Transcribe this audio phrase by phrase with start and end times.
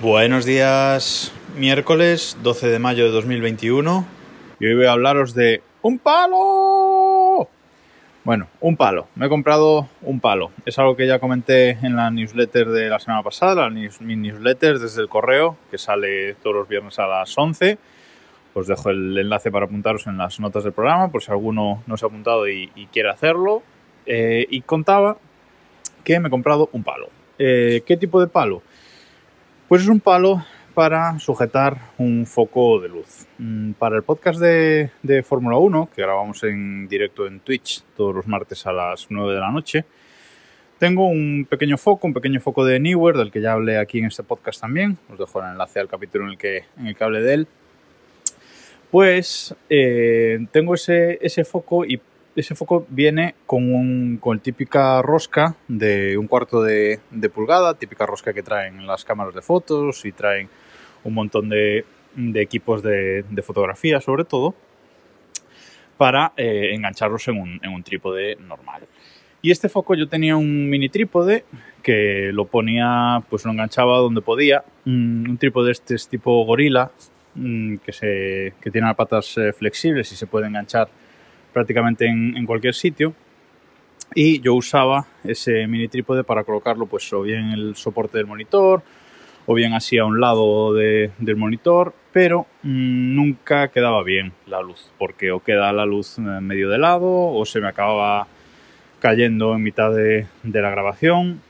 [0.00, 4.06] Buenos días, miércoles 12 de mayo de 2021
[4.60, 7.48] y hoy voy a hablaros de un palo.
[8.22, 9.08] Bueno, un palo.
[9.16, 10.52] Me he comprado un palo.
[10.64, 14.78] Es algo que ya comenté en la newsletter de la semana pasada, la mi newsletter
[14.78, 17.76] desde el correo, que sale todos los viernes a las 11.
[18.54, 21.96] Os dejo el enlace para apuntaros en las notas del programa, por si alguno no
[21.96, 23.64] se ha apuntado y, quiere hacerlo.
[24.06, 25.16] Eh, y contaba
[26.04, 27.08] que me he comprado un palo.
[27.40, 28.62] Eh, ¿Qué tipo de palo?
[29.68, 33.26] Pues es un palo para sujetar un foco de luz.
[33.36, 38.26] Mm, para el podcast de, Fórmula 1, que grabamos en directo en Twitch todos los
[38.26, 39.84] martes a las 9 de la noche,
[40.78, 44.06] tengo un pequeño foco, un pequeño foco de Newer, del que ya hablé aquí en
[44.06, 44.96] este podcast también.
[45.12, 47.46] Os dejo el enlace al capítulo en el que, en el que hablé de él.
[48.90, 52.00] Pues eh, tengo ese, ese foco y
[52.40, 57.00] ese foco viene con, un, con típica rosca de un cuarto de,
[57.32, 60.48] pulgada, típica rosca que traen las cámaras de fotos y traen
[61.04, 61.84] un montón de,
[62.34, 64.54] equipos de, fotografía sobre todo,
[65.96, 68.86] para eh, engancharlos en un, en un trípode normal.
[69.40, 71.44] Y este foco yo tenía un mini trípode
[71.82, 74.64] que lo ponía, pues lo enganchaba donde podía.
[74.84, 76.90] Un, trípode este es tipo gorila,
[77.34, 80.88] mm, que, se, que tiene las patas eh, flexibles y se puede enganchar
[81.52, 83.14] prácticamente en, cualquier sitio.
[84.14, 88.26] Y yo usaba ese mini trípode para colocarlo pues o bien en el soporte del
[88.26, 88.82] monitor
[89.46, 94.90] o bien así a un lado del monitor, pero mm, nunca quedaba bien la luz,
[94.98, 98.26] porque o queda la luz medio de lado o se me acababa
[99.00, 101.40] cayendo en mitad de, de la grabación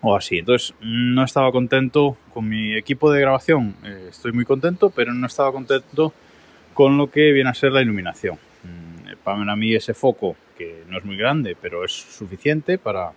[0.00, 0.38] o así.
[0.38, 5.26] Entonces no estaba contento con mi equipo de grabación, eh, estoy muy contento, pero no
[5.26, 6.14] estaba contento
[6.72, 8.38] con lo que viene a ser la iluminación
[9.26, 13.10] para mí ese foco, que no es muy grande, pero es suficiente para,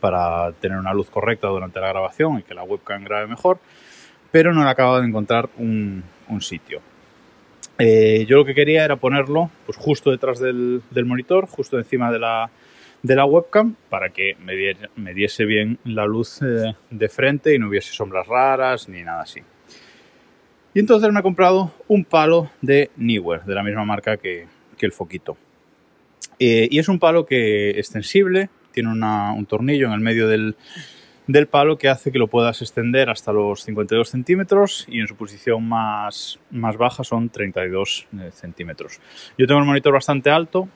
[0.00, 3.58] para tener una luz correcta durante la grabación y que la webcam grabe mejor,
[4.32, 6.02] pero no le acabo de encontrar un,
[6.40, 6.80] sitio.
[7.78, 12.18] Eh, yo lo que quería era ponerlo pues, justo detrás del, monitor, justo encima de
[12.18, 12.50] la,
[13.02, 17.68] de la webcam, para que me, diese bien la luz eh, de frente y no
[17.68, 19.42] hubiese sombras raras ni nada así.
[20.72, 24.46] Y entonces me he comprado un palo de Newer, de la misma marca que,
[24.86, 25.36] el foquito.
[26.38, 30.56] Eh, y es un palo que extensible, tiene un tornillo en el medio del,
[31.50, 35.68] palo que hace que lo puedas extender hasta los 52 centímetros y en su posición
[35.68, 39.00] más, más baja son 32 eh, centímetros.
[39.36, 40.68] Yo tengo el monitor bastante alto,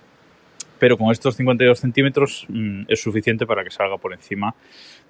[0.79, 4.55] pero con estos 52 centímetros mm, es suficiente para que salga por encima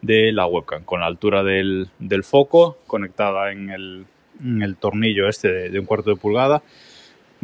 [0.02, 1.88] de la webcam, con la altura del,
[2.22, 6.62] foco conectada en el, tornillo este de un cuarto de pulgada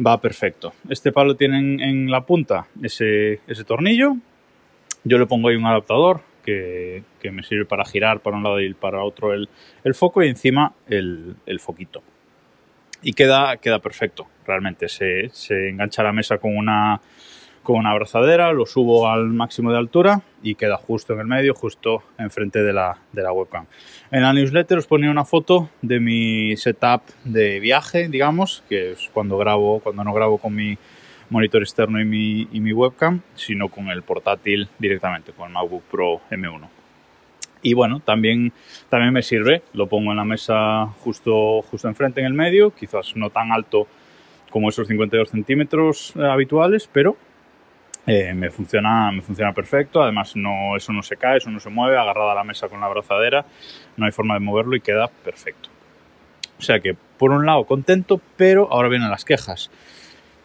[0.05, 0.73] va perfecto.
[0.89, 4.15] Este palo tiene en, la punta ese, tornillo.
[5.03, 8.73] Yo le pongo ahí un adaptador que, me sirve para girar para un lado y
[8.73, 9.47] para otro el,
[9.93, 12.03] foco y encima el, foquito.
[13.01, 14.87] Y queda, queda perfecto, realmente.
[14.87, 17.01] Se, se engancha la mesa con una,
[17.63, 21.53] con una abrazadera, lo subo al máximo de altura y queda justo en el medio,
[21.53, 23.65] justo enfrente de la, de la webcam.
[24.09, 29.09] En la newsletter os ponía una foto de mi setup de viaje, digamos, que es
[29.13, 30.77] cuando grabo, cuando no grabo con mi
[31.29, 35.83] monitor externo y mi, y mi webcam, sino con el portátil directamente, con el MacBook
[35.83, 36.67] Pro M1.
[37.63, 38.51] Y bueno, también,
[38.89, 43.15] también me sirve, lo pongo en la mesa justo, justo enfrente en el medio, quizás
[43.15, 43.87] no tan alto
[44.49, 47.15] como esos 52 centímetros eh, habituales, pero
[48.07, 51.69] eh, me, funciona, me funciona perfecto, además no, eso no se cae, eso no se
[51.69, 53.45] mueve, agarrada a la mesa con la abrazadera,
[53.97, 55.69] no hay forma de moverlo y queda perfecto.
[56.57, 59.71] O sea que, por un lado, contento, pero ahora vienen las quejas.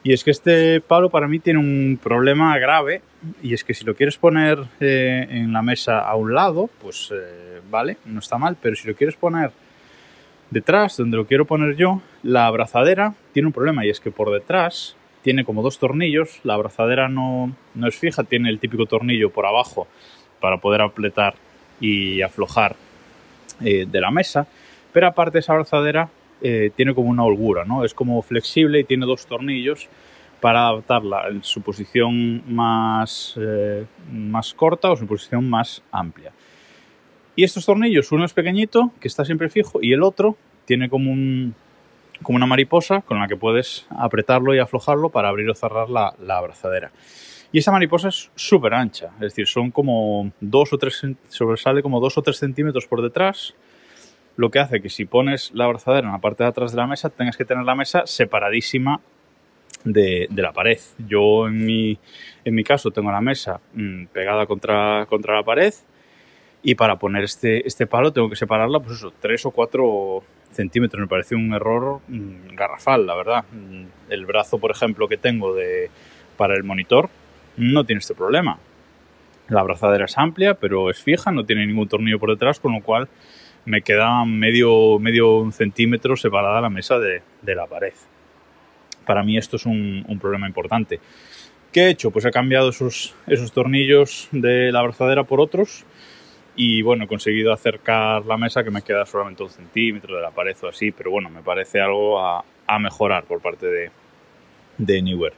[0.02, 3.02] Y es que este palo para mí tiene un problema grave
[3.42, 7.12] y es que si lo quieres poner eh, en la mesa a un lado, pues
[7.12, 9.50] eh, vale, no está mal, pero si lo quieres poner
[10.50, 14.32] detrás, donde lo quiero poner yo, la abrazadera tiene un problema y es que por
[14.32, 19.30] detrás tiene como dos tornillos, la abrazadera no, no es fija, tiene el típico tornillo
[19.30, 19.88] por abajo
[20.40, 21.34] para poder apretar
[21.80, 22.76] y aflojar
[23.60, 24.46] eh, de la mesa,
[24.92, 26.08] pero aparte esa abrazadera
[26.40, 27.84] eh, tiene como una holgura, ¿no?
[27.84, 29.88] Es como flexible y tiene dos tornillos
[30.40, 36.30] para adaptarla en su posición más, eh, más corta o su posición más amplia.
[37.34, 40.36] Y estos tornillos, uno es pequeñito, que está siempre fijo, y el otro
[40.66, 41.56] tiene como un,
[42.22, 46.14] como una mariposa con la que puedes apretarlo y aflojarlo para abrir o cerrar la,
[46.28, 46.90] abrazadera.
[47.52, 52.00] Y esa mariposa es súper ancha, es decir, son como dos o tres, sobresale como
[52.00, 53.54] dos o tres centímetros por detrás,
[54.36, 56.86] lo que hace que si pones la abrazadera en la parte de atrás de la
[56.86, 59.00] mesa, tengas que tener la mesa separadísima
[59.84, 60.78] de, la pared.
[60.98, 61.98] Yo en mi,
[62.44, 65.72] en mi caso tengo la mesa mm, pegada contra, contra la pared
[66.68, 71.00] Y para poner este, este palo tengo que separarla, pues eso, 3 o 4 centímetros.
[71.00, 73.44] Me parece un error mm, garrafal, la verdad.
[73.52, 75.90] Mm, el brazo, por ejemplo, que tengo de,
[76.36, 77.08] para el monitor
[77.56, 78.58] no tiene este problema.
[79.48, 82.80] La abrazadera es amplia, pero es fija, no tiene ningún tornillo por detrás, con lo
[82.80, 83.08] cual
[83.64, 87.94] me queda medio, medio centímetro separada la mesa de, de la pared.
[89.06, 90.98] Para mí esto es un, un, problema importante.
[91.70, 92.10] ¿Qué he hecho?
[92.10, 95.86] Pues he cambiado esos, esos tornillos de la abrazadera por otros
[96.56, 100.30] y bueno, he conseguido acercar la mesa que me queda solamente un centímetro de la
[100.30, 102.44] pared o así, pero bueno, me parece algo a,
[102.80, 103.90] mejorar por parte de,
[104.78, 105.34] de Newer.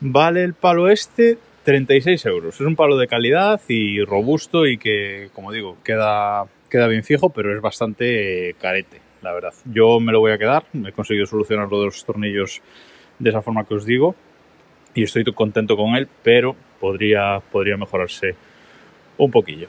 [0.00, 2.54] Vale el palo este 36 euros.
[2.54, 7.30] Es un palo de calidad y robusto y que, como digo, queda, queda bien fijo,
[7.30, 9.52] pero es bastante carete, la verdad.
[9.66, 12.62] Yo me lo voy a quedar, he conseguido solucionar lo de los tornillos
[13.18, 14.14] de esa forma que os digo
[14.94, 18.34] y estoy contento con él, pero podría, podría mejorarse
[19.18, 19.68] un poquillo.